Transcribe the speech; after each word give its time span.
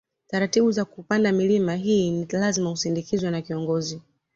Taratibu 0.27 0.71
za 0.71 0.85
kuupanda 0.85 1.31
milima 1.31 1.75
hii 1.75 2.11
ni 2.11 2.25
lazima 2.31 2.71
usindikizwe 2.71 3.31
na 3.31 3.41
kiongozi 3.41 4.01